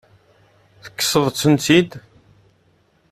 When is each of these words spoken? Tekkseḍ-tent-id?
Tekkseḍ-tent-id? 0.83 1.91